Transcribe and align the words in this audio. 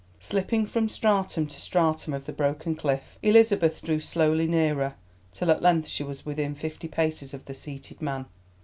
Slipping 0.19 0.65
from 0.65 0.89
stratum 0.89 1.45
to 1.45 1.61
stratum 1.61 2.11
of 2.11 2.25
the 2.25 2.33
broken 2.33 2.75
cliff, 2.75 3.19
Elizabeth 3.21 3.83
drew 3.83 3.99
slowly 3.99 4.47
nearer, 4.47 4.95
till 5.31 5.51
at 5.51 5.61
length 5.61 5.87
she 5.89 6.01
was 6.01 6.25
within 6.25 6.55
fifty 6.55 6.87
paces 6.87 7.35
of 7.35 7.45
the 7.45 7.53
seated 7.53 8.01
man. 8.01 8.25